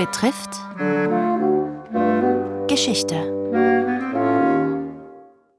[0.00, 0.52] betrifft
[2.68, 3.16] Geschichte.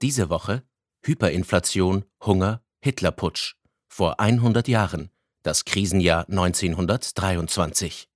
[0.02, 0.64] Diese Woche
[1.06, 3.54] Hyperinflation, Hunger, Hitlerputsch.
[3.88, 5.12] Vor 100 Jahren,
[5.44, 8.10] das Krisenjahr 1923.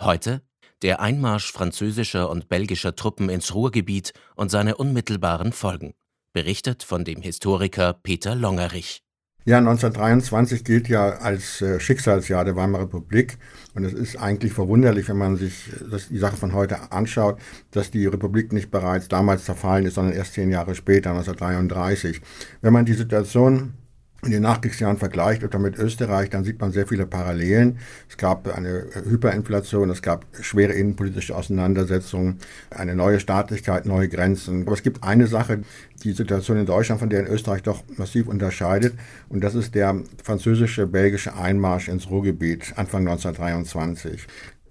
[0.00, 0.42] Heute
[0.82, 5.94] der Einmarsch französischer und belgischer Truppen ins Ruhrgebiet und seine unmittelbaren Folgen.
[6.32, 9.02] Berichtet von dem Historiker Peter Longerich.
[9.48, 13.38] Ja, 1923 gilt ja als äh, Schicksalsjahr der Weimarer Republik.
[13.74, 17.38] Und es ist eigentlich verwunderlich, wenn man sich das, die Sache von heute anschaut,
[17.70, 22.20] dass die Republik nicht bereits damals zerfallen ist, sondern erst zehn Jahre später, 1933.
[22.60, 23.74] Wenn man die Situation
[24.24, 27.78] in den Nachkriegsjahren vergleicht oder mit Österreich, dann sieht man sehr viele Parallelen.
[28.08, 32.38] Es gab eine Hyperinflation, es gab schwere innenpolitische Auseinandersetzungen,
[32.70, 34.62] eine neue Staatlichkeit, neue Grenzen.
[34.62, 35.60] Aber es gibt eine Sache,
[36.02, 38.94] die Situation in Deutschland, von der in Österreich doch massiv unterscheidet,
[39.28, 44.26] und das ist der französische, belgische Einmarsch ins Ruhrgebiet Anfang 1923.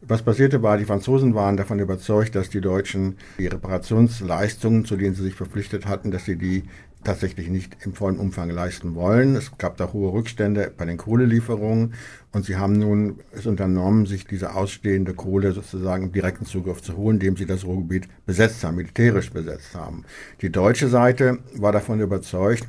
[0.08, 5.16] Was passierte war, die Franzosen waren davon überzeugt, dass die Deutschen die Reparationsleistungen, zu denen
[5.16, 6.63] sie sich verpflichtet hatten, dass sie die
[7.04, 9.35] tatsächlich nicht im vollen Umfang leisten wollen.
[9.35, 11.93] Es gab da hohe Rückstände bei den Kohlelieferungen
[12.34, 16.96] und sie haben nun es unternommen, sich diese ausstehende Kohle sozusagen im direkten Zugriff zu
[16.98, 20.04] holen, indem sie das Ruhrgebiet besetzt haben, militärisch besetzt haben.
[20.41, 22.68] Die deutsche Seite war davon überzeugt,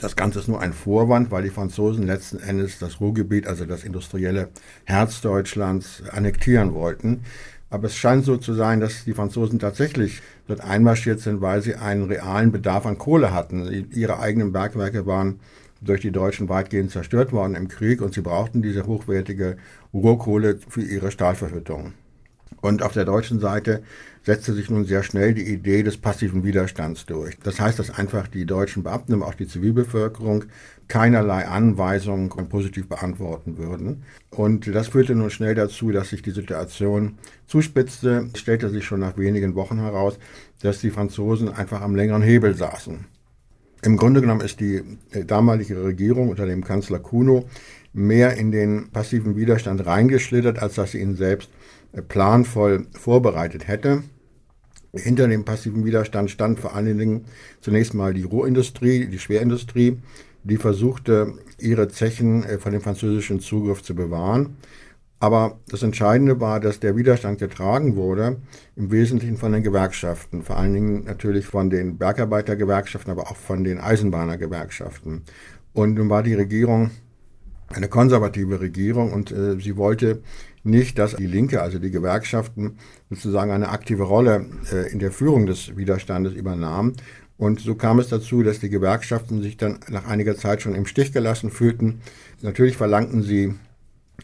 [0.00, 3.84] das Ganze ist nur ein Vorwand, weil die Franzosen letzten Endes das Ruhrgebiet, also das
[3.84, 4.48] industrielle
[4.84, 7.20] Herz Deutschlands, annektieren wollten.
[7.70, 11.74] Aber es scheint so zu sein, dass die Franzosen tatsächlich dort einmarschiert sind, weil sie
[11.74, 13.88] einen realen Bedarf an Kohle hatten.
[13.92, 15.40] Ihre eigenen Bergwerke waren
[15.80, 19.56] durch die Deutschen weitgehend zerstört worden im Krieg und sie brauchten diese hochwertige
[19.92, 21.94] Rohkohle für ihre Stahlverhüttung.
[22.60, 23.82] Und auf der deutschen Seite
[24.24, 27.38] setzte sich nun sehr schnell die Idee des passiven Widerstands durch.
[27.42, 30.44] Das heißt, dass einfach die deutschen Beamten, aber auch die Zivilbevölkerung
[30.88, 34.04] keinerlei Anweisungen positiv beantworten würden.
[34.30, 38.28] Und das führte nun schnell dazu, dass sich die Situation zuspitzte.
[38.32, 40.18] Es stellte sich schon nach wenigen Wochen heraus,
[40.60, 43.06] dass die Franzosen einfach am längeren Hebel saßen.
[43.84, 47.48] Im Grunde genommen ist die äh, damalige Regierung unter dem Kanzler Kuno
[47.92, 51.50] mehr in den passiven Widerstand reingeschlittert, als dass sie ihn selbst
[52.08, 54.02] planvoll vorbereitet hätte.
[54.94, 57.24] Hinter dem passiven Widerstand stand vor allen Dingen
[57.60, 59.98] zunächst mal die Rohindustrie, die Schwerindustrie,
[60.44, 64.56] die versuchte, ihre Zechen äh, von dem französischen Zugriff zu bewahren.
[65.20, 68.38] Aber das Entscheidende war, dass der Widerstand getragen wurde,
[68.74, 73.62] im Wesentlichen von den Gewerkschaften, vor allen Dingen natürlich von den Bergarbeitergewerkschaften, aber auch von
[73.62, 75.22] den Eisenbahnergewerkschaften.
[75.74, 76.90] Und nun war die Regierung
[77.72, 80.22] eine konservative Regierung und äh, sie wollte
[80.64, 82.78] nicht, dass die Linke, also die Gewerkschaften,
[83.10, 86.94] sozusagen eine aktive Rolle äh, in der Führung des Widerstandes übernahmen.
[87.36, 90.86] Und so kam es dazu, dass die Gewerkschaften sich dann nach einiger Zeit schon im
[90.86, 92.00] Stich gelassen fühlten.
[92.40, 93.54] Natürlich verlangten sie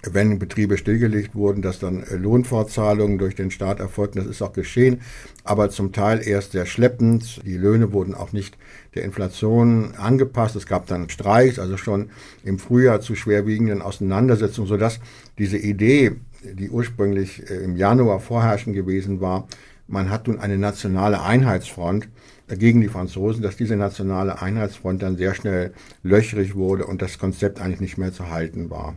[0.03, 4.19] wenn Betriebe stillgelegt wurden, dass dann äh, Lohnfortzahlungen durch den Staat erfolgten.
[4.19, 5.01] Das ist auch geschehen,
[5.45, 7.41] aber zum Teil erst sehr schleppend.
[7.45, 8.57] Die Löhne wurden auch nicht
[8.95, 10.57] der Inflation angepasst.
[10.57, 12.11] Es gab dann Streiks, also schon
[12.45, 15.01] im Frühjahr zu schwerwiegenden Auseinandersetzungen, sodass
[15.39, 16.13] diese Idee,
[16.45, 19.49] die ursprünglich äh, im Januar vorherrschend gewesen war,
[19.89, 22.09] man hat nun eine nationale Einheitsfront
[22.49, 25.73] gegen die Franzosen, dass diese nationale Einheitsfront dann sehr schnell
[26.03, 28.97] löchrig wurde und das Konzept eigentlich nicht mehr zu halten war.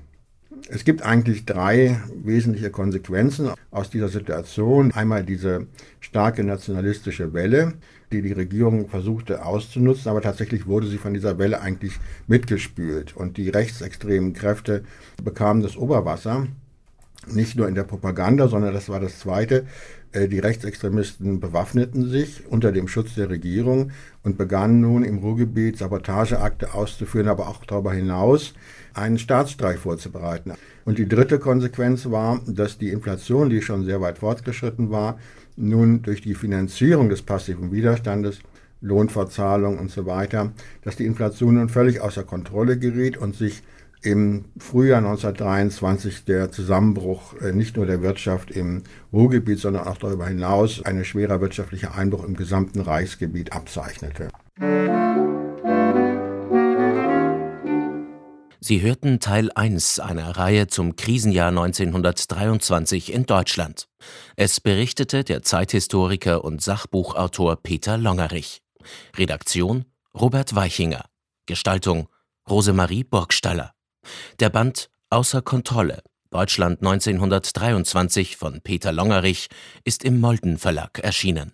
[0.69, 4.91] Es gibt eigentlich drei wesentliche Konsequenzen aus dieser Situation.
[4.91, 5.67] Einmal diese
[5.99, 7.73] starke nationalistische Welle,
[8.11, 13.37] die die Regierung versuchte auszunutzen, aber tatsächlich wurde sie von dieser Welle eigentlich mitgespült und
[13.37, 14.83] die rechtsextremen Kräfte
[15.23, 16.47] bekamen das Oberwasser
[17.27, 19.65] nicht nur in der Propaganda, sondern das war das Zweite.
[20.11, 23.91] Äh, die Rechtsextremisten bewaffneten sich unter dem Schutz der Regierung
[24.23, 28.53] und begannen nun im Ruhrgebiet Sabotageakte auszuführen, aber auch darüber hinaus
[28.93, 30.53] einen Staatsstreich vorzubereiten.
[30.83, 35.17] Und die dritte Konsequenz war, dass die Inflation, die schon sehr weit fortgeschritten war,
[35.55, 38.39] nun durch die Finanzierung des passiven Widerstandes
[38.81, 40.51] Lohnverzahlung und so weiter,
[40.83, 43.61] dass die Inflation nun völlig außer Kontrolle geriet und sich
[44.01, 48.83] im Frühjahr 1923 der Zusammenbruch äh, nicht nur der Wirtschaft im
[49.13, 54.29] Ruhrgebiet, sondern auch darüber hinaus ein schwerer wirtschaftlicher Einbruch im gesamten Reichsgebiet abzeichnete.
[58.63, 63.87] Sie hörten Teil 1 einer Reihe zum Krisenjahr 1923 in Deutschland.
[64.35, 68.61] Es berichtete der Zeithistoriker und Sachbuchautor Peter Longerich.
[69.17, 71.05] Redaktion Robert Weichinger.
[71.47, 72.07] Gestaltung
[72.47, 73.73] Rosemarie Burgstaller.
[74.39, 79.49] Der Band Außer Kontrolle Deutschland 1923 von Peter Longerich
[79.83, 81.53] ist im Molden Verlag erschienen